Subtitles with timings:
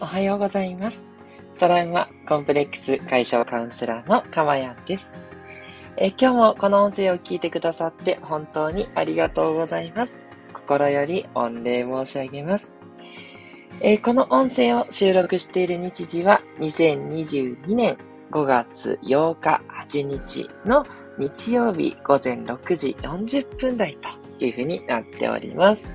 [0.00, 1.04] おはようございます。
[1.58, 5.12] トラウマコンプレックス解消カウンセラーのかまやんです。
[5.96, 10.20] え今日もこの音声を聞いてくださって本当にありがとうございます。
[10.52, 12.76] 心より御礼申し上げます。
[13.80, 17.96] えこの音声を収録している日時は2022年
[18.30, 20.86] 5月8日8日の
[21.18, 25.90] 日曜日午前6時40分台というふうになっております。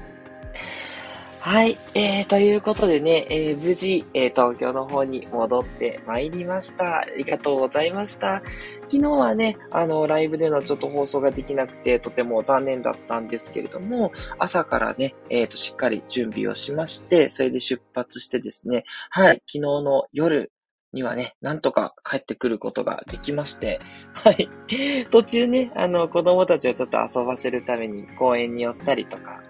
[1.45, 1.77] はい。
[1.93, 6.99] えー、ということでね、えー、無事、えー、東京の方に戻ってまいりました。
[6.99, 8.39] ありがとうございました。
[8.88, 20.49] 昨日はね、あの、ライブでのちょっと放送ができなくて、とても残念だったんですけれども、朝からね、えっ、ー、と、しっかり準備をしまして、それで出発してですね、はい、昨日の夜、
[20.94, 23.81] にはね、なんとか帰ってくることができまして、
[24.13, 24.47] はい。
[25.11, 29.41] 途中ね、あの、子供たちをちょっと遊ばせるために公園に寄ったりとか、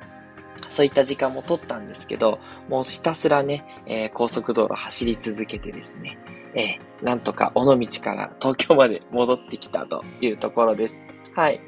[0.70, 6.18] そういった時間も取ったんですけど、もうひたすらね、えー、高速道路走り続けてですね、
[6.56, 11.04] えー、なんとか尾道から東京まで戻ってきたというところです。
[11.36, 11.60] はい。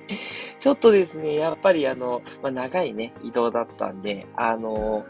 [0.59, 5.05] ちょっとですね、やっぱりあの、まあ、長いね、移動だったんで、あの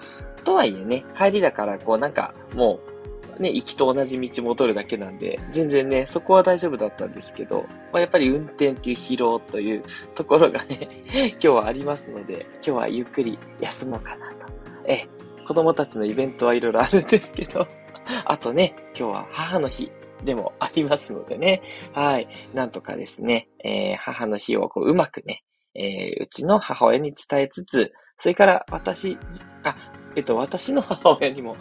[0.45, 2.94] とはいえね、帰りだからこうなんかもう
[3.39, 9.83] ね、行きと同じ道戻るだけなんで、全然ね、そこは大丈夫だったんですけど、まあ、やっぱり運転っていう疲労という
[10.16, 14.47] ところがね、 今日はありますので、今日はゆっくり休もうかなと。
[14.86, 15.08] え、
[15.47, 17.67] 子供たちのイベントはいろいろあるんですけど、
[18.25, 19.92] あとね、今日は母の日
[20.23, 21.61] でもありますのでね、
[21.94, 25.44] はい、なんとかですね、えー、母の日をこううまくね、
[25.75, 29.17] えー、うちの母親に伝えつつ、それから私、
[29.64, 29.75] あ、
[30.16, 31.58] えっと、私の母親にも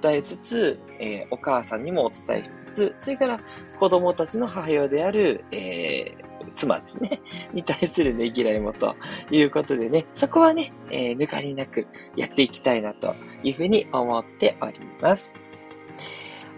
[0.00, 3.40] 伝えつつ、えー、お母さんにもお伝えしつつ、それから
[3.78, 7.20] 子供たちの母親である、えー、妻ですね、
[7.52, 8.94] に対するねぎらいもと
[9.30, 15.34] いうことでね、そこはね、えー、抜かりなくやっていきたいなというふうに思っております。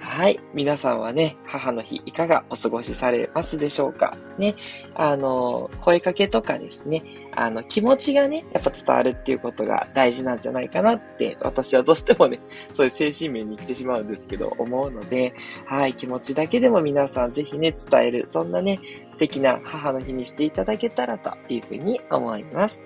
[0.00, 0.40] はい。
[0.54, 4.16] 皆さんはね、母の日いかがお過ごしされますでしょうか？
[4.38, 4.54] ね。
[4.94, 7.04] あの、声かけとかですね、
[7.34, 12.40] あの、気持ちがね、やっぱ伝わるっていうことが大事なんじゃないかなって、私はどうしてもね、
[12.72, 15.34] そういう精神面に行ってしまうんですけど、思うので、
[15.66, 18.80] はい、気持ちだけでも皆さんぜひね、伝える、そんなね、
[19.10, 22.82] 素敵な母の日にしていただけたらというふうに思います。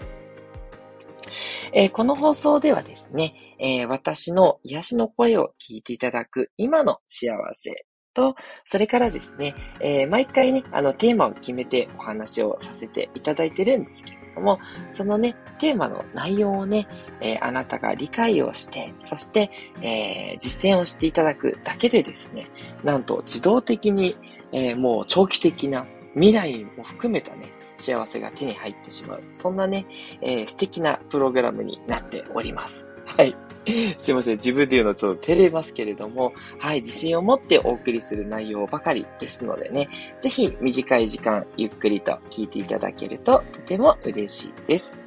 [1.73, 8.35] えー、この放送ではですね、えー、私の癒しの声を聞いていただく今の幸せと、
[8.65, 14.59] それからですね、えー、毎回ね、あの、テーマを決めてお話をさせていただいてるんですけれども、
[14.91, 16.87] そのね、テーマの内容をね、
[17.21, 19.51] えー、あなたが理解をして、そして、
[19.81, 22.51] えー、実践をしていただくだけでですね、
[22.85, 24.17] なんと自動的に、
[24.55, 29.23] えもう長期的な未来も含めたね、幸せが手に入ってしまう。
[29.33, 29.87] そんなね、
[30.21, 32.87] え、素敵なプログラムになっております。
[33.07, 33.35] はい。
[33.99, 34.37] すいません。
[34.37, 36.81] 自分で言うのちょっと照れますけれども、はい。
[36.81, 39.89] 自信を持ってお送りする内容ばかりですのでね、
[40.21, 45.01] ぜひ短い時間、ゆっくりと聞いていただけるととても嬉しいです。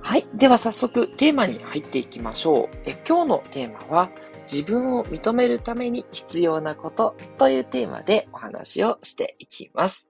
[0.00, 0.26] はい。
[0.34, 2.76] では早速テーマに入っていきましょう。
[2.86, 4.10] え今日のテーマは、
[4.50, 10.07] 自分を認めるために必要なことというテーマでお話をしていきます。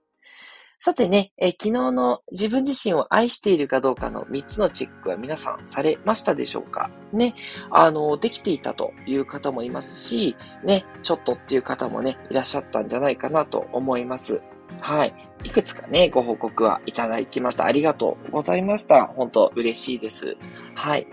[0.81, 6.89] さてね、え昨日の自分自身を愛しているかどうかの3つのチェックは皆さんされましたでしょうか？
[7.13, 7.35] ね、
[7.71, 14.41] あの、できていたという方もいますし、ね、ちょっとっていう方もね、いらっしゃったんじゃないかなと思います。
[14.81, 15.15] はい。
[15.43, 17.65] いくつかね、ご報告はいただきました。
[17.65, 19.07] ありがとうございました。
[19.07, 20.37] 本当嬉しいです。
[20.75, 21.09] はい。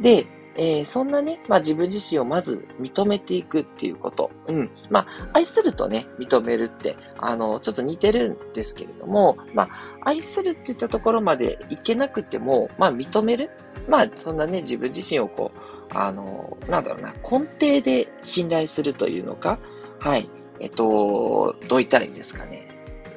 [0.00, 0.26] で、
[0.56, 4.30] えー、そんなね、まあ自分自身をまず認めていくっていうこと。
[4.46, 4.70] うん。
[4.88, 9.68] まあ、愛するとね、認めるって、あの、ちょっと似てるんですけれども、まあ、
[10.02, 13.50] 愛するって言ったところまでいけなくても、まあ、認める？
[13.88, 15.58] まあ、そんなね、自分自身をこう、
[15.96, 19.58] あの、なんだろうな、根底で信頼するというのか、
[19.98, 20.30] はい。
[20.60, 22.68] えっと、どう言ったらいいんですかね？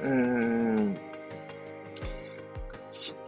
[0.02, 0.67] うーん。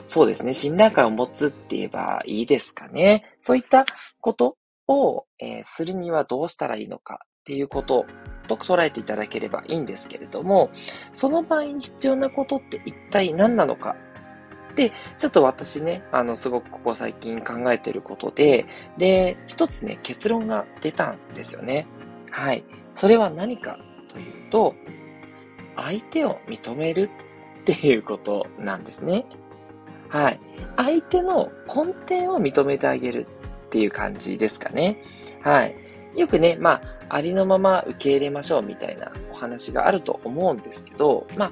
[0.09, 0.53] そうですね。
[0.53, 3.25] 信頼感を持つって言えばいいですかね。
[3.41, 3.85] そういった
[4.19, 4.57] こと
[4.87, 8.07] を、えー、するにはどうしたらいいのかっていうこと
[8.47, 10.71] と捉えていただければいいんですけれども、
[11.13, 13.95] その場合に必要なことって一体何なのか
[14.75, 18.65] で、ちょっと私ね、あの、すごくここ最近考えてることで、
[18.97, 21.85] で、一つね、結論が出たんですよね。
[22.31, 22.63] はい。
[22.95, 23.77] それは何か
[24.11, 24.73] というと、
[25.75, 27.11] 相手を認める
[27.61, 29.27] っていうことなんですね。
[30.09, 30.39] はい。
[30.75, 33.27] 相手の根底を認めてあげる
[33.67, 35.03] っていう感じですかね。
[35.41, 35.75] はい。
[36.15, 41.51] よくね、まあ、ありのまま受け入れましょうみたいなお話があると思うんですけど、ま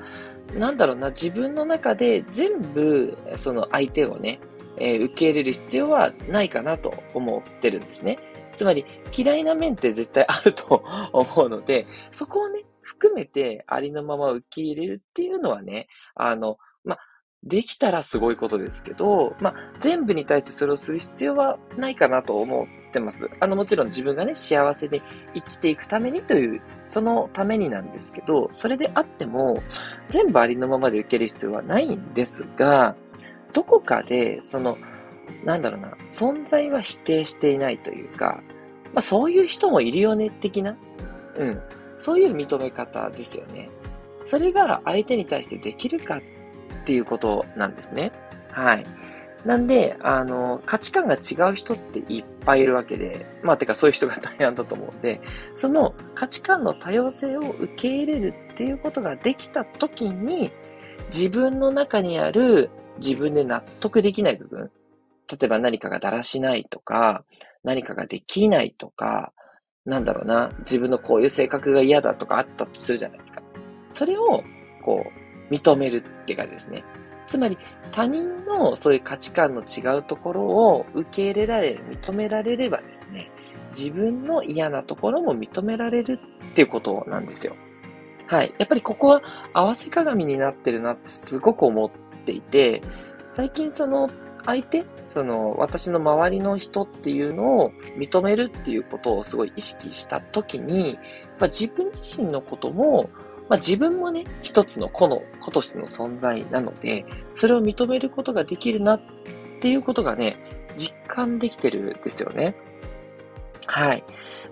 [0.55, 4.39] あ、なんだろうな、自分の中で全部、その相手をね、
[4.77, 8.19] えー、受け入れる必要はないかなと思ってるんですね。
[8.55, 10.83] つまり嫌いな面って絶対あると
[11.13, 16.99] 思うので、そこをね、含めてありのまま受け入れるっていうのはね、あの、まあ
[17.47, 23.29] できたらすごいことですけど、まあ全部に対してそれをする必要はないかなと思ってます。
[23.39, 25.01] あの、もちろん自分がね、幸せで
[25.33, 29.61] 生きていくためにという、そのためになんですけど、それであっても、
[30.09, 32.95] 全部ありのままで受ける必要はないんですが、
[33.53, 34.77] どこかで、その、
[35.43, 38.41] なんだろうな、存在は否定していないというか、
[38.93, 40.77] まあそういう人もいるよね、的な。
[41.37, 41.61] うん。
[41.99, 43.69] そういう認め方ですよね。
[44.25, 46.21] それが相手に対してできるか
[46.87, 48.13] ていうことなんですね。
[48.49, 48.85] はい。
[49.45, 55.19] なんで、あの、価値観が違う人っていっぱいいるわけで、まあ、てかそういう人が大半だと思うんで、
[55.55, 60.51] その価値観の多様性を受け入れるっていうことができた時に、
[61.13, 62.69] 自分の中にある
[62.99, 64.71] 自分で納得できない部分、
[65.29, 67.25] 例えば何かがだらしないとか、
[67.63, 69.33] 何かができないとか、
[69.85, 73.41] なんだろうな、自分のこういう性格が嫌だとかあったとするじゃないですか。
[73.93, 74.43] それを、
[74.83, 76.83] こう、認めるっていうかですね。
[77.27, 77.57] つまり、
[77.91, 83.29] 他人のそういう価値観の違うところを受け入れられる、認められればですね、
[83.77, 86.19] 自分の嫌なところも認められる
[86.51, 87.55] っていうことなんですよ。
[88.27, 88.53] はい。
[88.57, 89.21] やっぱりここは
[89.53, 91.91] 合わせ鏡になってるなってすごく思っ
[92.25, 92.81] ていて、
[93.31, 94.09] 最近その
[94.45, 100.97] 相手、その私の周りの人っていうのを認めるっていうことをすごい意識したときに、
[101.39, 103.09] まあ、自分自身のことも、
[103.49, 107.05] まあ、自分もね、一つの子の、子としての存在なので、
[107.35, 109.01] それを認めることができるなっ
[109.61, 110.37] ていうことがね、
[110.75, 112.55] 実感できてるんですよね。
[113.65, 114.03] はい。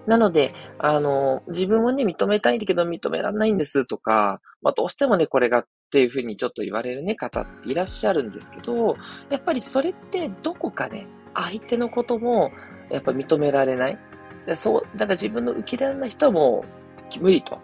[0.05, 8.97] なので、あの、自分をね、認めたいんだけど認められないんですとか、まあ、どうしてもね、これがっていうふうにちょっと言われるね、方っていらっしゃるんですけど、
[9.29, 12.51] やっぱりそれってどこかね、相手のことも、
[12.89, 13.97] やっぱ認められない。
[14.55, 16.84] そう、だから自分の受け入れられない人はもう
[17.19, 17.59] 無理と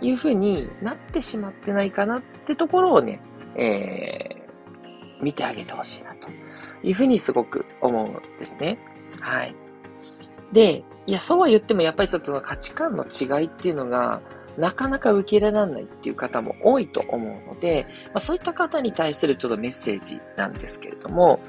[0.00, 3.20] いうふうになってしまってないかなってところをね、
[3.56, 6.28] えー、見てあげてほしいなと
[6.86, 8.78] いうふうにすごく思うんですね。
[9.20, 9.54] はい。
[10.52, 14.20] で、いや、そうは言ってもやっぱりちょっと価値観の違いっていうのが、
[14.56, 21.40] なかなか受け入れられないっていう方も多いと思うので、まあ、そういった方に対するちょっとメッセージなんですけれども、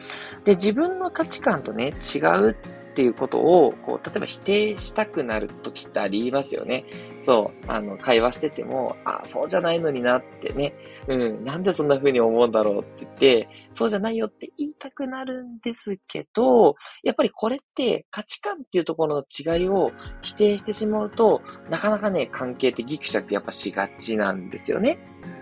[0.44, 2.56] で、自分の価値観とね、違う
[2.96, 6.86] っていうことを、こう、例えば否定したくなる時ってありますよね。
[7.24, 10.74] そう、あの、会話してても、あ、そうじゃないのになってね、
[11.10, 25.00] うん、なんでそんな風に思うんだろうって言って、そうじゃないよって言いたくなるんですけど、やっぱりこれって価値観っていうところの違いを否定してしまうと、なかなかね、関係ってギクシャクやっぱしがちなんですよね。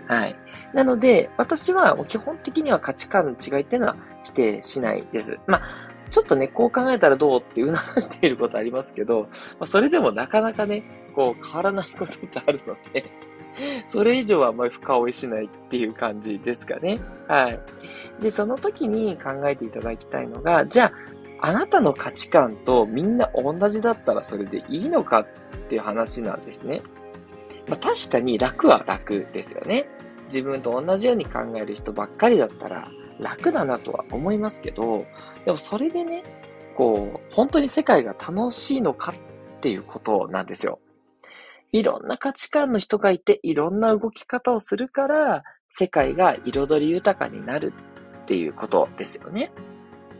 [0.08, 0.36] はい。
[0.74, 5.38] なので、私は基本的には価値観の違いっていうのは否定しないです。
[5.46, 9.28] まあ、ちょっとね、こう考えたらどうって促していることありますけど、ま
[9.60, 10.82] あ、それでもなかなかね、
[11.14, 13.04] こう変わらないことってあるので
[13.86, 16.98] それ以上はあんまり深追いしないっていう感じですかね。
[17.28, 17.60] はい。
[18.20, 20.92] で、その時に考えていただきたいのが、じゃ
[21.40, 25.26] あ、あなたの価値観とみんな同じだったらそれでいいのかっ
[25.68, 26.82] ていう話なんですね。
[27.68, 29.86] まあ、確かに楽は楽ですよね。
[30.26, 32.90] 自分と同じように考える人ばっかりだったら
[33.20, 35.04] 楽だなとは思いますけど、
[35.44, 36.22] でもそれでね、
[36.76, 40.80] こう、本当に世界が楽しいのかっていうことなんですよ。
[41.72, 47.72] いろんな価値観の人がいて、いろんな動き方をするから、世界が彩り豊かになる
[48.22, 49.52] っていうことですよね。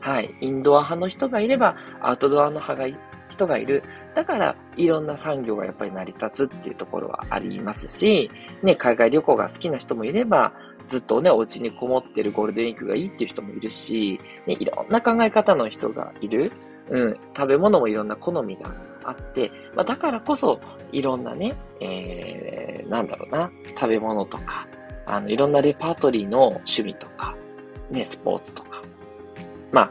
[0.00, 0.34] はい。
[0.40, 3.82] インドア派の人がいれば、アウトドアの派が人がいる。
[4.14, 8.30] だから、いろんな産業がやっぱり成り立つっていうところはありますし、
[8.62, 10.52] ね、海外旅行が好きな人もいれば、
[10.88, 16.52] ずっとね、お家にこもってるゴールデンウィークがいいっていう人もいるし、ね、いろんな考え方の人がいる。
[16.90, 18.70] うん、食べ物もいろんな好みが
[19.04, 20.60] あって、まあ、だからこそ、
[20.92, 24.68] いろんなね、えー、なんだろうな、食べ物とか、
[25.06, 27.34] あの、いろんなレパートリーの趣味とか、
[27.90, 28.82] ね、スポーツとか。
[29.72, 29.90] ま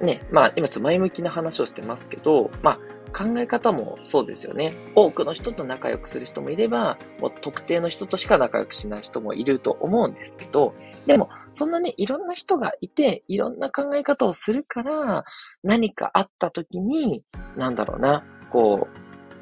[0.00, 2.78] あ、ね、まあ、今ちょっと前向きな話をしてますけど、まあ、
[3.14, 4.72] 考え方もそうですよね。
[4.96, 10.74] 多くの人と仲良くする人もいれば、もう特定の人としか仲良くしない人もいると思うんですけど、
[11.06, 15.24] でも、そんなね、いろんな人がいて、いろんな考え方をするから、
[15.62, 17.22] 何かあった時に、
[17.56, 18.88] なんだろうな、こ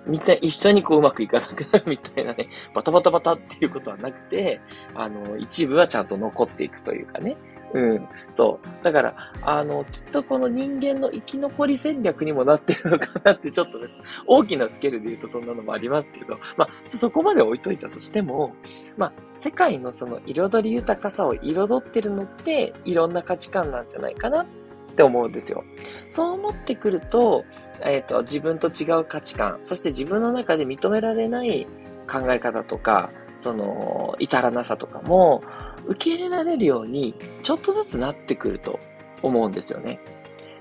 [0.07, 4.61] う、みんな一緒にこううまくいかなくなるみたいなね、バタバタバタっていうことはなくて、
[4.95, 7.37] あの、一部はちゃんと残っていくというかね、
[7.75, 8.09] うん。
[8.35, 8.85] そう。
[8.85, 14.01] だから、あの、きっとこの人間の生き残り戦略にもなってるのかなって、ちょっとです。
[14.27, 18.55] 大きなスケールで言うとそんなのもありますけど、まあ、そこまで置いといたとしても、
[18.97, 24.47] まあ、世界のその彩り豊かさを彩ってるのって、いろんな価値観なんじゃないかなっ
[24.95, 25.65] て思うんですよ。
[26.11, 27.45] そう思ってくると、
[27.85, 31.67] えっ、ー、と、自分と違う価値観、そして自分の中で認められない
[32.11, 35.43] 考え方とか、その、至らなさとかも、
[35.87, 38.79] 受け入れられるように、ちょっとずつなってくると
[39.23, 40.01] 思うんですよね。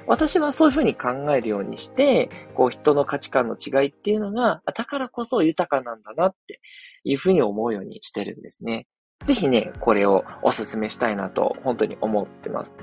[0.08, 6.60] 私はそういうふうに考えるようにして、こう人の価値観の違いっていうのが、だからこそ豊かなんだなって
[7.04, 8.88] いうふうに思うようにしてるんですね。
[9.26, 12.76] ぜひね、これをお勧めしたいなと本当に思ってます。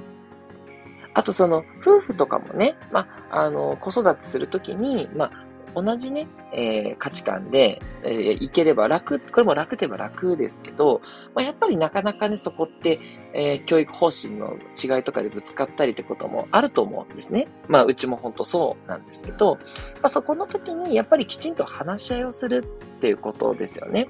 [1.14, 5.47] あとその、夫婦とかもね、まあ、あの、子育てするときに、まあ、
[5.82, 11.00] 同じね、えー、価値観で、えー、いければ楽、これも楽といえば楽ですけど、
[11.34, 13.00] まあ、やっぱりなかなかね、そこって、
[13.38, 17.46] えー、教育方針の違いとかでぶつかったりってこともあると思うんですね。
[17.68, 19.60] まあ、うちも本当そうなんですけど、ま
[20.02, 22.66] あ、そこの時にやっぱりきちんと話し合いをする
[22.96, 24.08] っていうことですよね。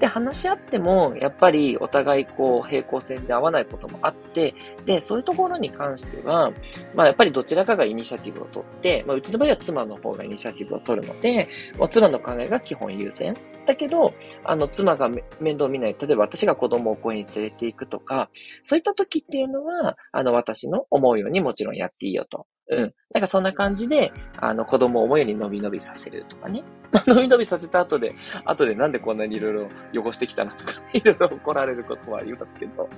[0.00, 4.54] で、話し合っても、やっぱりお互いこう、平行線で合わないこともあって、
[4.84, 6.52] で、そういうところに関しては、
[6.96, 13.36] まあやっぱりどちらかがイニシアティブを取って、まあうちの場合は妻の方がイニシアティブを取るので、もう妻の考えが基本優先。
[13.66, 14.12] だけど、
[14.44, 15.08] あの、妻が
[15.40, 15.96] 面倒見ない。
[15.98, 18.28] 例えば私が子供を公園に連れて行くとか、
[18.64, 22.46] そういった時っていうのは、あの、私の思うようにもちろんやっていいよと。
[22.70, 22.94] うん。
[23.12, 26.64] なんかそんな感じで、あの、子供を思うように伸び伸びさせるとかね。
[27.06, 29.68] 伸び伸びさせた後で、後でなんでこんなにいろいろ
[30.02, 32.88] 汚してきたのとか、いろいろ怒られることもありますけど、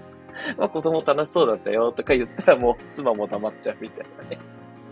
[0.56, 4.38] まあ子供楽しそうだったよとか言ったらもう妻も黙っちゃうみたいなね。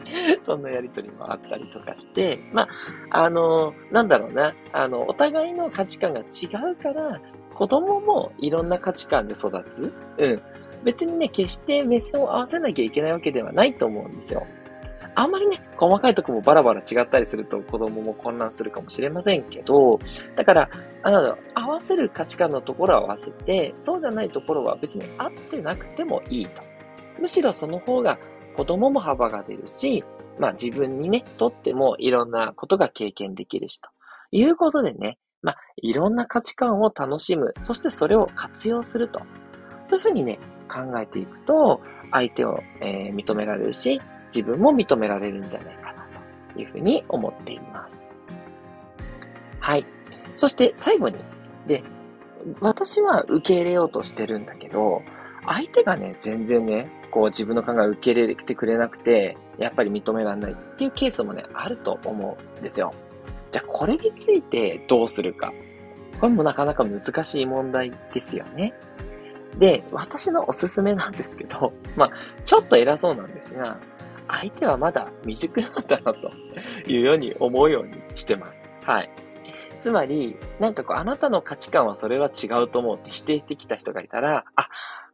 [0.44, 2.68] そんなやりとりもあったりとかして、ま
[3.10, 7.20] あ、あの、なんだろうな、あの、お互いの価値観が違うから、
[7.54, 9.92] 子供もいろんな価値観で育つ。
[10.18, 10.42] うん。
[10.84, 14.46] 別にね、決して目線を合わせなきゃいけないわけではないと思うんですよ。
[15.16, 19.98] あんまりね、細かいとこもバラバラ違ったりすると子供も混乱するかもしれませんけど、
[20.36, 20.70] だから、
[21.02, 26.62] あの、合わせる価値観のところは合わせて、そうじゃないところは別に合ってなくてもいいと。
[27.20, 28.18] むしろその方が
[28.56, 30.02] 子供も幅が出るし、
[30.38, 33.88] まあ自分にね、とってもいろんなことが経験できるしと
[34.32, 39.20] いうことでね、まあいろんな価値観を楽しむ、そしてそれを活用すると。
[39.84, 40.38] そういうふうにね、
[40.68, 41.80] 考えていくと、
[42.10, 46.06] 相手を、えー、認められるし、自分も認められるんじゃないかな
[46.52, 47.92] というふうに思っています。
[49.60, 49.86] はい。
[50.36, 51.18] そして最後に、
[51.66, 51.82] で、
[52.60, 55.02] 私は受け入れようとしてるんだけど、
[55.46, 62.92] 相手がね、全然ね、こう自分の考えを受け入れてくれなくて、やっぱり認められないっていうケースもね、あると思うんですよ。
[63.50, 65.52] じゃあこれについてどうするか。
[66.20, 68.74] これもなかなか難しい問題ですよね。
[69.58, 72.10] で、私のおすすめなんですけど、 まあ、
[72.44, 73.78] ちょっと偉そうなんですが、
[74.28, 76.30] 相手はまだ未熟なんだなと
[76.88, 78.60] いうように思うようにしてます。
[78.84, 79.10] はい。
[79.80, 84.68] つまり、なんかこう、あなたの価値観はそれは違うと思うって否定してきた人がいたら、あ、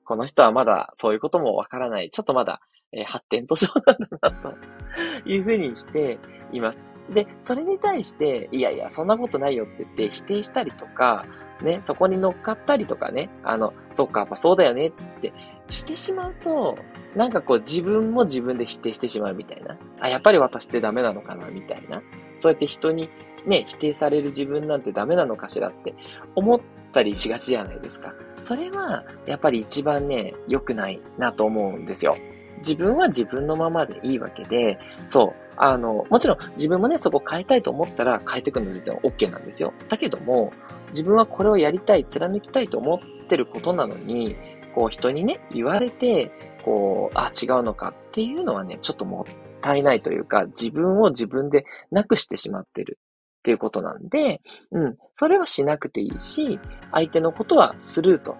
[0.04, 2.10] この人はまだそういうこともわからない。
[2.10, 2.60] ちょっとまだ、
[2.92, 6.18] えー、発展途上なんだな、というふうにして
[6.52, 6.89] います。
[7.10, 11.26] で、それに対して、いやいや、そんなことないよって言って否定したりとか、
[11.62, 15.32] ね、そこに乗っかったりとかね、あの、そっか、やっぱそうだよねって
[15.68, 16.78] してしまうと、
[17.14, 19.76] なんかこう自分も自分で否定してしまうみたいな。
[20.00, 22.02] あ、やっぱり私ってダメなのかなみたいな。
[22.38, 23.10] そうやって人に
[23.46, 25.94] ね、否定される自分なんてダメなのかしらって
[26.34, 26.60] 思っ
[26.92, 28.14] たりしがちじゃないですか。
[28.42, 32.14] それは、やっぱり一番ね、良くないなと思うんですよ。
[32.60, 35.50] 自分は自分のままでいいわけで、そう。
[35.56, 39.74] あの、もちろん自分もね、そこ変えたいと思ったら変えていくの全然 OK なんですよ。
[39.88, 40.52] だけども、
[40.88, 44.36] 自分はこれをやりたい、貫きたいと思ってることなのに、
[44.74, 46.30] こう人にね、言われて、
[46.64, 52.98] こう、あ、違うのかっていうのはね、ちょっともったいないというか、自分を自分でなくしてしまってる
[53.40, 54.40] っていうことなんで、
[54.70, 56.60] うん、それはしなくていいし、
[56.92, 58.36] 相手のことはスルーと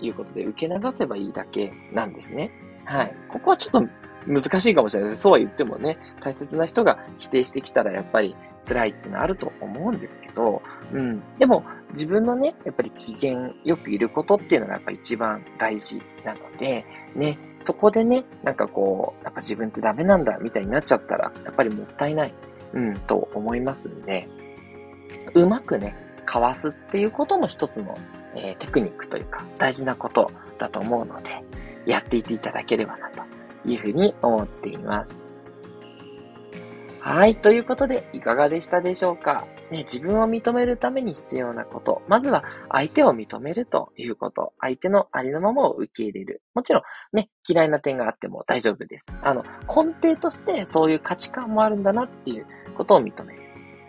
[0.00, 2.50] いうことで受け流せばいいだけなんですね。
[2.84, 3.14] はい。
[3.28, 3.88] ここはちょっと
[4.26, 5.22] 難しいかもしれないです。
[5.22, 8.34] そうは言ってもね、大切な人が否定してきたらやっぱり
[8.66, 10.62] 辛いってのはあると思うんですけど、
[10.92, 11.22] うん。
[11.38, 22.34] でも、自分のね、やっぱり機嫌よくいることっていうのがやっぱ一番大事なので、ね、そこでね、なんかこう、やっぱ自分ってダメなんだみたいになっちゃったら、やっぱりもったいない、
[22.72, 24.28] うん、と思いますんで、
[25.34, 27.96] うまくね、かわすっていうことも一つの、
[28.34, 31.44] えー、テクニックというか、大事なことだと思うので、
[31.86, 33.22] やっていっていただければな、と
[33.68, 35.14] いうふうに思っています。
[37.00, 37.36] はい。
[37.36, 39.46] ということで、いかがでしたでしょうか？
[39.70, 42.00] ね、自分を認めるために必要なこと。
[42.08, 44.54] まずは、相手を認めるということ。
[44.58, 46.42] 相手のありのままを受け入れる。
[46.54, 49.06] もちろん、ね、嫌いな点があっても大丈夫です。
[49.22, 53.42] あの、根底としてそういう価値観もあるんだなっていうことを認める。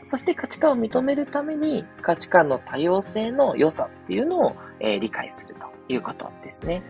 [0.08, 6.84] そして価値観を認めるために、価値観の多様性の良さっていうのを、えー、理解するということですね。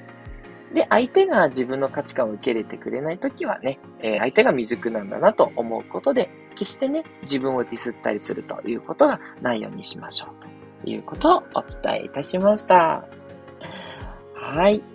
[0.76, 13.08] で、相手が自分の価値観を受け入れてくれないときはね、えー、相手が未熟なんだなと思うことで、決してね、自分をディスったりするということがないようにしましょうということをお伝えいたしました。
[14.36, 14.95] はい。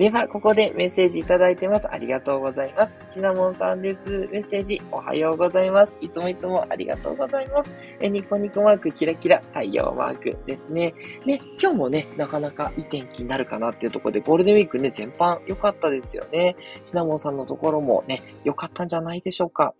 [0.00, 1.86] では、ここでメッセージいただいてます。
[1.86, 3.02] ありがとうございます。
[3.10, 4.02] シナモンさんです。
[4.32, 5.98] メッセージ、おはようございます。
[6.00, 7.70] いつもいつもありがとうございます。
[8.00, 10.94] え、ニコニコマーク、キラキラ、太陽マークですね。
[11.26, 16.56] ね、今日もね、なかなかいい天気になるかなっていうところで、ゴールデンウィークね、全般良かったですよね。
[16.82, 19.74] シナモンさんのところもね、良かったんじゃないでしょうか。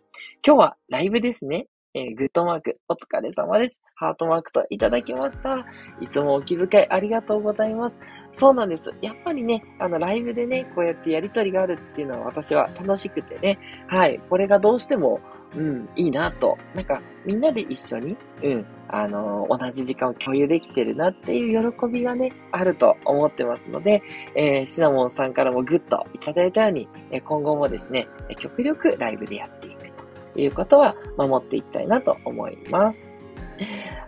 [0.46, 1.66] 今日はライブですね。
[1.94, 3.80] えー、グッドマーク、お疲れ様です。
[4.00, 5.66] ハートマークといただきました。
[6.00, 7.98] いつもお気遣いありがとうございます。
[8.36, 8.92] そうなんです。
[9.02, 15.20] やっぱりね、あの、ライブでね、こうやってやりとりがあるっていうのは私は楽しくてね、はい、これがどうしても、
[15.56, 16.56] うん、いいなと。
[16.74, 24.02] なんか、みんなで一緒に、うん、あのー、同じ時間を共有できてるなっていう喜びがね、あると思ってますので、
[24.36, 28.08] えー、シナモンさんからもグッといただいたように、え今後もですね、
[28.38, 29.90] 極力ライブでやっていく
[30.34, 33.09] ということは守っていきたいなと思います。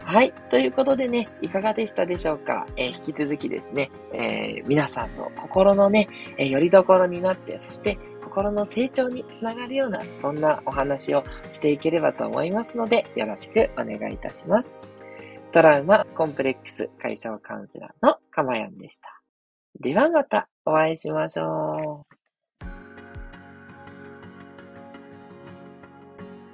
[0.05, 0.33] はい。
[0.51, 14.73] ということでね、いかがでしたでしょうか、えー、引き続きですね、えー、皆さんの心のね、えー、よりどころになって、そして心の成長につながるような、そんなお話をしていければと思いますので、よろしくお願いいたします。
[15.53, 19.21] トラウマコンプレックス解消カウンセラーのかまやんでした。
[19.81, 22.12] ではまたお会いしましょう。